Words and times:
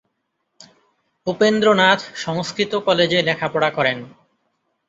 উপেন্দ্রনাথ 1.27 1.99
সংস্কৃত 2.15 2.73
কলেজে 2.85 3.19
লেখাপড়া 3.21 3.69
করেন। 3.69 3.97